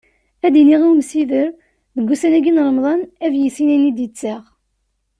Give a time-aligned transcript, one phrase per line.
[0.45, 1.47] Ad d-iniɣ i umsider
[1.95, 4.43] deg ussan-agi n Remḍan, ad yissin ayen i d-yettaɣ.